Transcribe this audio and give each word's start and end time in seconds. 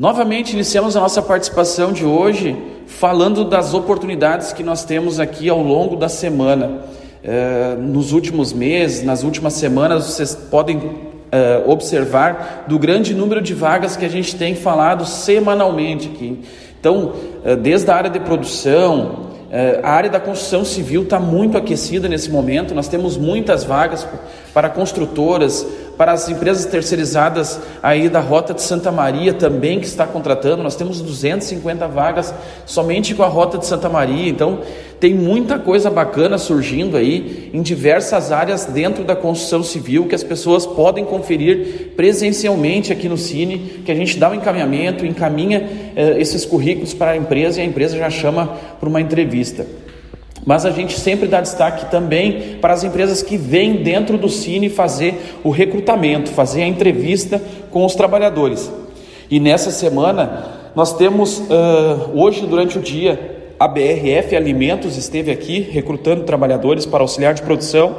Novamente 0.00 0.54
iniciamos 0.54 0.96
a 0.96 1.00
nossa 1.00 1.20
participação 1.20 1.92
de 1.92 2.06
hoje 2.06 2.56
falando 2.86 3.44
das 3.44 3.74
oportunidades 3.74 4.50
que 4.50 4.62
nós 4.62 4.82
temos 4.82 5.20
aqui 5.20 5.50
ao 5.50 5.62
longo 5.62 5.94
da 5.94 6.08
semana. 6.08 6.84
Eh, 7.22 7.76
nos 7.78 8.10
últimos 8.10 8.50
meses, 8.50 9.04
nas 9.04 9.24
últimas 9.24 9.52
semanas, 9.52 10.06
vocês 10.06 10.34
podem 10.34 10.80
eh, 11.30 11.62
observar 11.66 12.64
do 12.66 12.78
grande 12.78 13.12
número 13.12 13.42
de 13.42 13.52
vagas 13.52 13.94
que 13.94 14.06
a 14.06 14.08
gente 14.08 14.36
tem 14.36 14.54
falado 14.54 15.04
semanalmente 15.04 16.08
aqui. 16.08 16.44
Então, 16.80 17.12
eh, 17.44 17.54
desde 17.54 17.90
a 17.90 17.94
área 17.94 18.08
de 18.08 18.20
produção, 18.20 19.28
a 19.82 19.90
área 19.90 20.08
da 20.08 20.20
construção 20.20 20.64
civil 20.64 21.02
está 21.02 21.18
muito 21.18 21.58
aquecida 21.58 22.08
nesse 22.08 22.30
momento, 22.30 22.72
nós 22.72 22.86
temos 22.86 23.16
muitas 23.16 23.64
vagas 23.64 24.06
para 24.54 24.70
construtoras, 24.70 25.66
para 26.00 26.12
as 26.12 26.30
empresas 26.30 26.64
terceirizadas 26.64 27.60
aí 27.82 28.08
da 28.08 28.20
Rota 28.20 28.54
de 28.54 28.62
Santa 28.62 28.90
Maria 28.90 29.34
também 29.34 29.78
que 29.78 29.84
está 29.84 30.06
contratando. 30.06 30.62
Nós 30.62 30.74
temos 30.74 31.02
250 31.02 31.86
vagas 31.88 32.32
somente 32.64 33.14
com 33.14 33.22
a 33.22 33.26
Rota 33.26 33.58
de 33.58 33.66
Santa 33.66 33.86
Maria. 33.86 34.30
Então, 34.30 34.60
tem 34.98 35.12
muita 35.12 35.58
coisa 35.58 35.90
bacana 35.90 36.38
surgindo 36.38 36.96
aí 36.96 37.50
em 37.52 37.60
diversas 37.60 38.32
áreas 38.32 38.64
dentro 38.64 39.04
da 39.04 39.14
construção 39.14 39.62
civil 39.62 40.06
que 40.06 40.14
as 40.14 40.24
pessoas 40.24 40.64
podem 40.64 41.04
conferir 41.04 41.92
presencialmente 41.94 42.90
aqui 42.90 43.06
no 43.06 43.18
Cine, 43.18 43.82
que 43.84 43.92
a 43.92 43.94
gente 43.94 44.18
dá 44.18 44.30
o 44.30 44.32
um 44.32 44.36
encaminhamento, 44.36 45.04
encaminha 45.04 45.68
eh, 45.94 46.16
esses 46.18 46.46
currículos 46.46 46.94
para 46.94 47.10
a 47.10 47.16
empresa 47.18 47.60
e 47.60 47.62
a 47.62 47.66
empresa 47.66 47.98
já 47.98 48.08
chama 48.08 48.46
para 48.80 48.88
uma 48.88 49.02
entrevista. 49.02 49.66
Mas 50.44 50.64
a 50.64 50.70
gente 50.70 50.98
sempre 50.98 51.28
dá 51.28 51.40
destaque 51.40 51.90
também 51.90 52.58
para 52.60 52.72
as 52.72 52.82
empresas 52.82 53.22
que 53.22 53.36
vêm 53.36 53.82
dentro 53.82 54.16
do 54.16 54.28
Cine 54.28 54.70
fazer 54.70 55.38
o 55.44 55.50
recrutamento, 55.50 56.30
fazer 56.30 56.62
a 56.62 56.66
entrevista 56.66 57.40
com 57.70 57.84
os 57.84 57.94
trabalhadores. 57.94 58.72
E 59.30 59.38
nessa 59.38 59.70
semana 59.70 60.44
nós 60.74 60.96
temos 60.96 61.38
uh, 61.38 62.10
hoje 62.14 62.46
durante 62.46 62.78
o 62.78 62.80
dia 62.80 63.38
a 63.60 63.68
BRF 63.68 64.34
Alimentos 64.34 64.96
esteve 64.96 65.30
aqui 65.30 65.60
recrutando 65.60 66.24
trabalhadores 66.24 66.86
para 66.86 67.02
auxiliar 67.02 67.34
de 67.34 67.42
produção. 67.42 67.94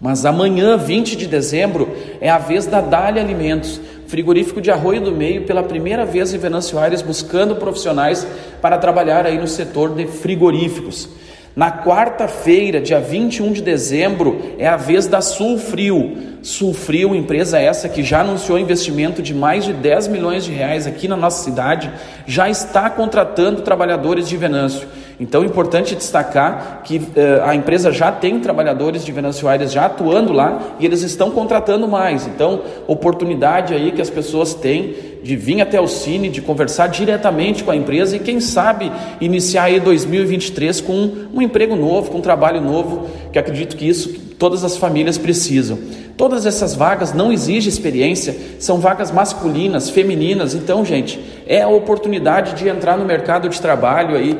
Mas 0.00 0.24
amanhã, 0.24 0.76
20 0.76 1.16
de 1.16 1.26
dezembro, 1.26 1.88
é 2.20 2.30
a 2.30 2.38
vez 2.38 2.66
da 2.66 2.80
Dália 2.80 3.20
Alimentos, 3.20 3.80
frigorífico 4.06 4.60
de 4.60 4.70
Arroio 4.70 5.00
do 5.00 5.10
Meio, 5.10 5.42
pela 5.42 5.64
primeira 5.64 6.06
vez 6.06 6.32
em 6.32 6.38
Venâncio 6.38 6.78
Aires, 6.78 7.02
buscando 7.02 7.56
profissionais 7.56 8.24
para 8.62 8.78
trabalhar 8.78 9.26
aí 9.26 9.38
no 9.38 9.48
setor 9.48 9.92
de 9.92 10.06
frigoríficos. 10.06 11.08
Na 11.54 11.70
quarta-feira, 11.70 12.80
dia 12.80 13.00
21 13.00 13.52
de 13.52 13.60
dezembro, 13.60 14.54
é 14.56 14.68
a 14.68 14.76
vez 14.76 15.06
da 15.06 15.20
Sulfrio. 15.20 16.16
Sulfrio, 16.42 17.14
empresa 17.14 17.58
essa 17.58 17.88
que 17.88 18.02
já 18.02 18.20
anunciou 18.20 18.58
investimento 18.58 19.20
de 19.20 19.34
mais 19.34 19.64
de 19.64 19.72
10 19.72 20.08
milhões 20.08 20.44
de 20.44 20.52
reais 20.52 20.86
aqui 20.86 21.08
na 21.08 21.16
nossa 21.16 21.44
cidade, 21.44 21.90
já 22.26 22.48
está 22.48 22.88
contratando 22.88 23.62
trabalhadores 23.62 24.28
de 24.28 24.36
Venâncio. 24.36 24.86
Então 25.20 25.42
é 25.42 25.46
importante 25.46 25.94
destacar 25.94 26.80
que 26.82 27.02
eh, 27.14 27.42
a 27.44 27.54
empresa 27.54 27.92
já 27.92 28.10
tem 28.10 28.40
trabalhadores 28.40 29.04
de 29.04 29.12
Venâncio 29.12 29.46
Aires 29.46 29.70
já 29.70 29.84
atuando 29.84 30.32
lá 30.32 30.76
e 30.80 30.86
eles 30.86 31.02
estão 31.02 31.30
contratando 31.30 31.86
mais. 31.86 32.26
Então, 32.26 32.62
oportunidade 32.86 33.74
aí 33.74 33.92
que 33.92 34.00
as 34.00 34.08
pessoas 34.08 34.54
têm 34.54 34.94
de 35.22 35.36
vir 35.36 35.60
até 35.60 35.78
o 35.78 35.86
Cine, 35.86 36.30
de 36.30 36.40
conversar 36.40 36.86
diretamente 36.86 37.62
com 37.62 37.70
a 37.70 37.76
empresa 37.76 38.16
e 38.16 38.18
quem 38.18 38.40
sabe 38.40 38.90
iniciar 39.20 39.64
aí 39.64 39.78
2023 39.78 40.80
com 40.80 40.94
um, 40.94 41.26
um 41.34 41.42
emprego 41.42 41.76
novo, 41.76 42.10
com 42.10 42.16
um 42.16 42.22
trabalho 42.22 42.62
novo, 42.62 43.06
que 43.30 43.38
acredito 43.38 43.76
que 43.76 43.86
isso 43.86 44.30
todas 44.38 44.64
as 44.64 44.78
famílias 44.78 45.18
precisam. 45.18 45.78
Todas 46.16 46.46
essas 46.46 46.74
vagas 46.74 47.12
não 47.12 47.30
exigem 47.30 47.68
experiência, 47.68 48.34
são 48.58 48.78
vagas 48.78 49.10
masculinas, 49.10 49.90
femininas. 49.90 50.54
Então, 50.54 50.82
gente, 50.82 51.20
é 51.46 51.60
a 51.60 51.68
oportunidade 51.68 52.54
de 52.54 52.66
entrar 52.66 52.96
no 52.96 53.04
mercado 53.04 53.50
de 53.50 53.60
trabalho 53.60 54.16
aí 54.16 54.38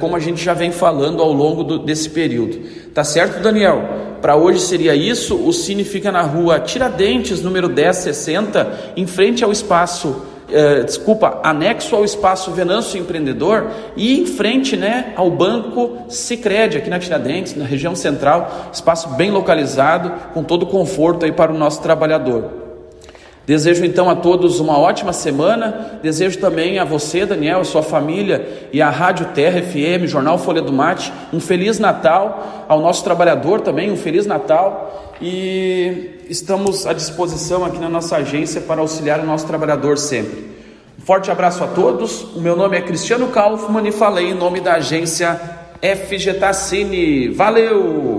como 0.00 0.16
a 0.16 0.18
gente 0.18 0.42
já 0.42 0.52
vem 0.52 0.72
falando 0.72 1.22
ao 1.22 1.32
longo 1.32 1.62
do, 1.62 1.78
desse 1.78 2.10
período. 2.10 2.58
Tá 2.92 3.04
certo, 3.04 3.40
Daniel? 3.40 3.82
Para 4.20 4.36
hoje 4.36 4.60
seria 4.60 4.94
isso. 4.94 5.36
O 5.36 5.52
Cine 5.52 5.84
fica 5.84 6.12
na 6.12 6.22
rua 6.22 6.60
Tiradentes, 6.60 7.42
número 7.42 7.68
1060, 7.68 8.94
em 8.96 9.06
frente 9.06 9.42
ao 9.44 9.52
espaço. 9.52 10.22
É, 10.52 10.82
desculpa, 10.82 11.38
anexo 11.44 11.94
ao 11.94 12.04
espaço 12.04 12.50
Venâncio 12.50 12.98
Empreendedor 12.98 13.68
e 13.96 14.18
em 14.20 14.26
frente 14.26 14.76
né, 14.76 15.12
ao 15.14 15.30
Banco 15.30 15.98
Sicredi 16.08 16.76
aqui 16.76 16.90
na 16.90 16.98
Tiradentes, 16.98 17.54
na 17.54 17.64
região 17.64 17.94
central, 17.94 18.68
espaço 18.72 19.10
bem 19.10 19.30
localizado, 19.30 20.12
com 20.34 20.42
todo 20.42 20.66
conforto 20.66 21.24
aí 21.24 21.30
para 21.30 21.52
o 21.52 21.56
nosso 21.56 21.80
trabalhador. 21.80 22.59
Desejo 23.50 23.84
então 23.84 24.08
a 24.08 24.14
todos 24.14 24.60
uma 24.60 24.78
ótima 24.78 25.12
semana. 25.12 25.98
Desejo 26.00 26.38
também 26.38 26.78
a 26.78 26.84
você, 26.84 27.26
Daniel, 27.26 27.62
a 27.62 27.64
sua 27.64 27.82
família 27.82 28.68
e 28.72 28.80
a 28.80 28.88
Rádio 28.88 29.26
Terra 29.34 29.60
FM, 29.60 30.06
Jornal 30.06 30.38
Folha 30.38 30.62
do 30.62 30.72
Mate, 30.72 31.12
um 31.32 31.40
feliz 31.40 31.80
Natal. 31.80 32.64
Ao 32.68 32.80
nosso 32.80 33.02
trabalhador 33.02 33.60
também, 33.60 33.90
um 33.90 33.96
feliz 33.96 34.24
Natal. 34.24 35.16
E 35.20 36.20
estamos 36.28 36.86
à 36.86 36.92
disposição 36.92 37.64
aqui 37.64 37.80
na 37.80 37.88
nossa 37.88 38.18
agência 38.18 38.60
para 38.60 38.82
auxiliar 38.82 39.18
o 39.18 39.26
nosso 39.26 39.48
trabalhador 39.48 39.98
sempre. 39.98 40.44
Um 40.96 41.02
forte 41.02 41.28
abraço 41.28 41.64
a 41.64 41.66
todos. 41.66 42.22
O 42.36 42.40
meu 42.40 42.54
nome 42.54 42.76
é 42.76 42.80
Cristiano 42.80 43.26
Kaufmann 43.30 43.84
e 43.84 43.90
falei 43.90 44.30
em 44.30 44.34
nome 44.34 44.60
da 44.60 44.74
agência 44.74 45.34
FG 45.82 46.34
Tassini. 46.34 47.30
Valeu! 47.30 48.09